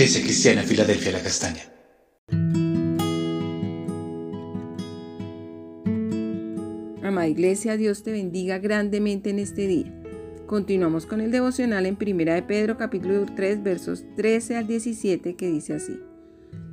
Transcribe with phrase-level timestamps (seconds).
[0.00, 1.60] Iglesia Cristiana Filadelfia La Castaña.
[7.02, 9.92] Amada Iglesia, Dios te bendiga grandemente en este día.
[10.46, 15.50] Continuamos con el devocional en Primera de Pedro capítulo 3 versos 13 al 17 que
[15.50, 16.00] dice así.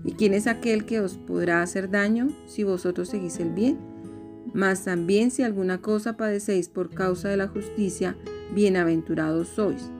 [0.05, 3.77] ¿Y quién es aquel que os podrá hacer daño si vosotros seguís el bien?
[4.53, 8.15] Mas también si alguna cosa padecéis por causa de la justicia,
[8.53, 9.91] bienaventurados sois.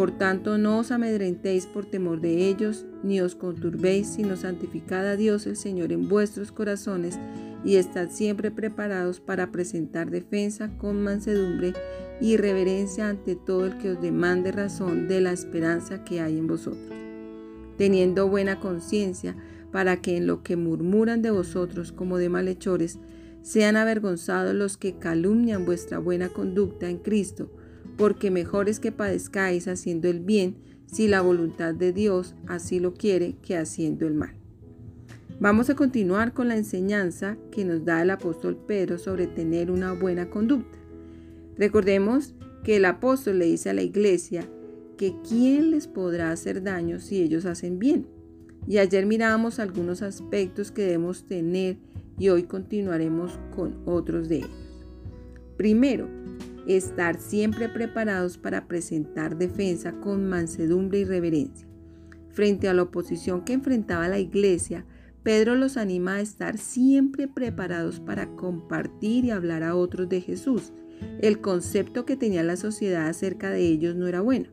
[0.00, 5.14] Por tanto, no os amedrentéis por temor de ellos, ni os conturbéis, sino santificad a
[5.14, 7.18] Dios el Señor en vuestros corazones,
[7.66, 11.74] y estad siempre preparados para presentar defensa con mansedumbre
[12.18, 16.46] y reverencia ante todo el que os demande razón de la esperanza que hay en
[16.46, 16.96] vosotros,
[17.76, 19.36] teniendo buena conciencia,
[19.70, 22.98] para que en lo que murmuran de vosotros como de malhechores,
[23.42, 27.50] sean avergonzados los que calumnian vuestra buena conducta en Cristo,
[27.96, 32.94] porque mejor es que padezcáis haciendo el bien, si la voluntad de Dios así lo
[32.94, 34.34] quiere, que haciendo el mal.
[35.38, 39.92] Vamos a continuar con la enseñanza que nos da el apóstol Pedro sobre tener una
[39.92, 40.78] buena conducta.
[41.56, 44.46] Recordemos que el apóstol le dice a la iglesia
[44.98, 48.06] que quién les podrá hacer daño si ellos hacen bien.
[48.66, 51.78] Y ayer mirábamos algunos aspectos que debemos tener
[52.18, 54.50] y hoy continuaremos con otros de ellos.
[55.56, 56.06] Primero,
[56.76, 61.66] estar siempre preparados para presentar defensa con mansedumbre y reverencia.
[62.30, 64.84] Frente a la oposición que enfrentaba la iglesia,
[65.22, 70.72] Pedro los anima a estar siempre preparados para compartir y hablar a otros de Jesús.
[71.20, 74.48] El concepto que tenía la sociedad acerca de ellos no era bueno.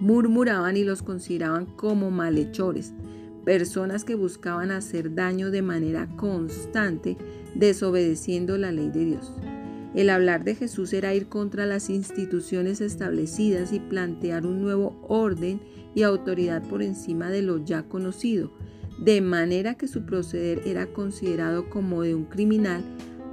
[0.00, 2.92] Murmuraban y los consideraban como malhechores,
[3.44, 7.16] personas que buscaban hacer daño de manera constante,
[7.54, 9.32] desobedeciendo la ley de Dios.
[9.96, 15.60] El hablar de Jesús era ir contra las instituciones establecidas y plantear un nuevo orden
[15.94, 18.52] y autoridad por encima de lo ya conocido
[18.98, 22.82] de manera que su proceder era considerado como de un criminal,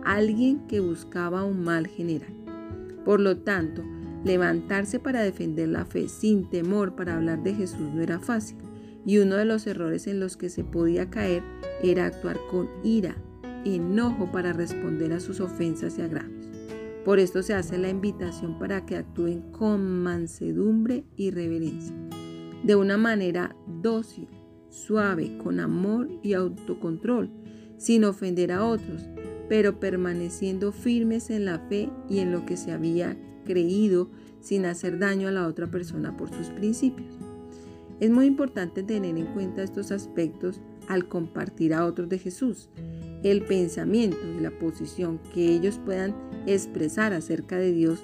[0.03, 2.33] alguien que buscaba un mal general.
[3.05, 3.83] Por lo tanto,
[4.25, 8.57] levantarse para defender la fe sin temor para hablar de Jesús no era fácil,
[9.05, 11.43] y uno de los errores en los que se podía caer
[11.81, 13.15] era actuar con ira,
[13.65, 16.47] enojo para responder a sus ofensas y agravios.
[17.05, 21.95] Por esto se hace la invitación para que actúen con mansedumbre y reverencia,
[22.63, 24.29] de una manera dócil,
[24.69, 27.29] suave, con amor y autocontrol,
[27.77, 29.03] sin ofender a otros,
[29.49, 34.09] pero permaneciendo firmes en la fe y en lo que se había creído
[34.39, 37.17] sin hacer daño a la otra persona por sus principios.
[37.99, 42.69] Es muy importante tener en cuenta estos aspectos al compartir a otros de Jesús.
[43.23, 46.13] El pensamiento y la posición que ellos puedan
[46.45, 48.03] expresar acerca de Dios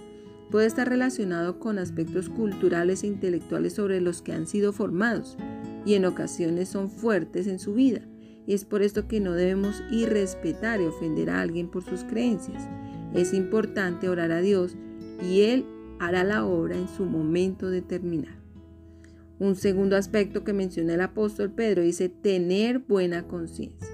[0.50, 5.38] puede estar relacionado con aspectos culturales e intelectuales sobre los que han sido formados
[5.86, 8.02] y en ocasiones son fuertes en su vida.
[8.48, 12.68] Y es por esto que no debemos irrespetar y ofender a alguien por sus creencias.
[13.14, 14.76] Es importante orar a Dios
[15.22, 15.66] y Él
[16.00, 18.39] hará la obra en su momento determinado.
[19.40, 23.88] Un segundo aspecto que menciona el apóstol Pedro dice tener buena conciencia.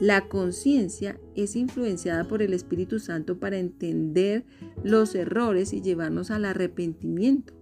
[0.00, 4.44] La conciencia es influenciada por el Espíritu Santo para entender
[4.82, 7.52] los errores y llevarnos al arrepentimiento.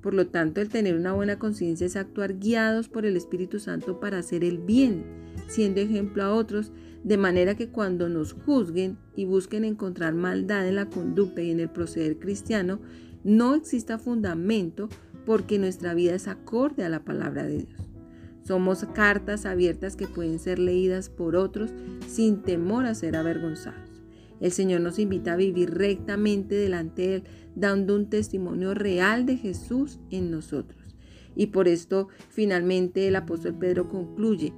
[0.00, 4.00] Por lo tanto, el tener una buena conciencia es actuar guiados por el Espíritu Santo
[4.00, 5.04] para hacer el bien,
[5.48, 6.72] siendo ejemplo a otros,
[7.04, 11.60] de manera que cuando nos juzguen y busquen encontrar maldad en la conducta y en
[11.60, 12.80] el proceder cristiano,
[13.22, 14.88] no exista fundamento
[15.24, 17.92] porque nuestra vida es acorde a la palabra de Dios.
[18.44, 21.70] Somos cartas abiertas que pueden ser leídas por otros
[22.08, 24.02] sin temor a ser avergonzados.
[24.40, 27.22] El Señor nos invita a vivir rectamente delante de Él,
[27.54, 30.96] dando un testimonio real de Jesús en nosotros.
[31.36, 34.52] Y por esto finalmente el apóstol Pedro concluye.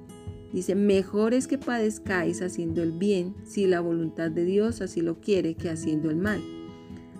[0.51, 5.19] Dice, mejor es que padezcáis haciendo el bien, si la voluntad de Dios así lo
[5.19, 6.41] quiere, que haciendo el mal.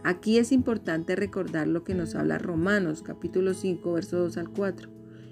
[0.05, 4.87] Aquí es importante recordar lo que nos habla Romanos capítulo 5, verso 2 al 4,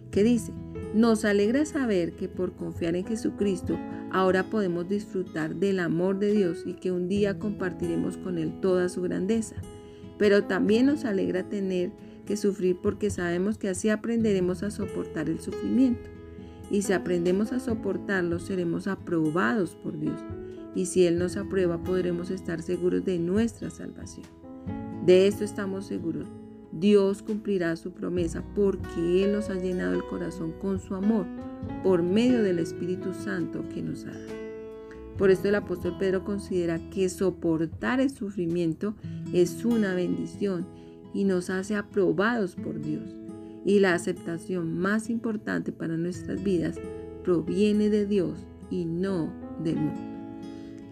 [0.09, 0.51] que dice,
[0.95, 3.77] nos alegra saber que por confiar en Jesucristo
[4.09, 8.89] ahora podemos disfrutar del amor de Dios y que un día compartiremos con Él toda
[8.89, 9.57] su grandeza.
[10.17, 11.91] Pero también nos alegra tener
[12.25, 16.09] que sufrir porque sabemos que así aprenderemos a soportar el sufrimiento.
[16.71, 20.19] Y si aprendemos a soportarlo, seremos aprobados por Dios.
[20.73, 24.42] Y si Él nos aprueba, podremos estar seguros de nuestra salvación.
[25.05, 26.27] De esto estamos seguros
[26.79, 31.27] Dios cumplirá su promesa porque Él nos ha llenado el corazón con su amor
[31.83, 34.43] por medio del Espíritu Santo que nos ha dado.
[35.17, 38.95] Por esto el apóstol Pedro considera que soportar el sufrimiento
[39.31, 40.65] es una bendición
[41.13, 43.15] y nos hace aprobados por Dios.
[43.65, 46.75] y la aceptación más importante para nuestras vidas
[47.23, 49.31] proviene de Dios y no
[49.63, 50.12] del mundo.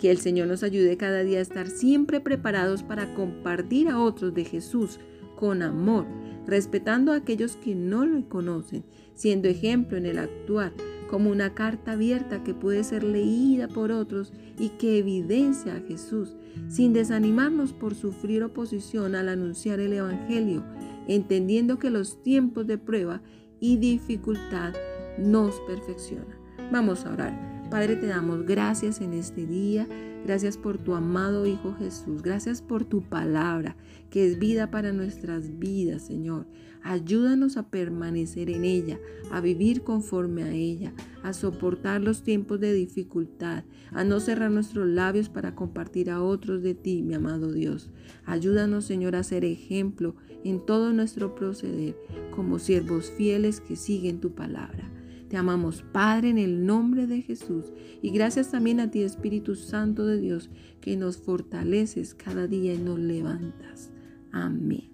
[0.01, 4.33] Que el Señor nos ayude cada día a estar siempre preparados para compartir a otros
[4.33, 4.99] de Jesús
[5.35, 6.07] con amor,
[6.47, 8.83] respetando a aquellos que no lo conocen,
[9.13, 10.73] siendo ejemplo en el actuar,
[11.07, 16.35] como una carta abierta que puede ser leída por otros y que evidencia a Jesús,
[16.67, 20.63] sin desanimarnos por sufrir oposición al anunciar el Evangelio,
[21.07, 23.21] entendiendo que los tiempos de prueba
[23.59, 24.73] y dificultad
[25.19, 26.39] nos perfeccionan.
[26.71, 27.60] Vamos a orar.
[27.71, 29.87] Padre, te damos gracias en este día.
[30.25, 32.21] Gracias por tu amado Hijo Jesús.
[32.21, 33.77] Gracias por tu palabra,
[34.09, 36.47] que es vida para nuestras vidas, Señor.
[36.83, 38.99] Ayúdanos a permanecer en ella,
[39.31, 40.91] a vivir conforme a ella,
[41.23, 46.61] a soportar los tiempos de dificultad, a no cerrar nuestros labios para compartir a otros
[46.61, 47.89] de ti, mi amado Dios.
[48.25, 51.95] Ayúdanos, Señor, a ser ejemplo en todo nuestro proceder,
[52.35, 54.91] como siervos fieles que siguen tu palabra.
[55.31, 57.71] Te amamos, Padre, en el nombre de Jesús.
[58.01, 60.49] Y gracias también a ti, Espíritu Santo de Dios,
[60.81, 63.91] que nos fortaleces cada día y nos levantas.
[64.33, 64.89] Amén.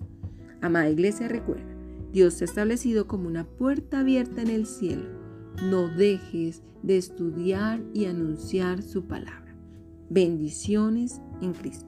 [0.62, 1.66] Amada Iglesia, recuerda,
[2.14, 5.10] Dios te ha establecido como una puerta abierta en el cielo.
[5.72, 9.56] No dejes de estudiar y anunciar su palabra.
[10.12, 11.88] Bendiciones en Cristo.